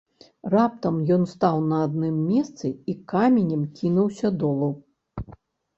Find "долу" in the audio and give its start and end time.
4.45-4.77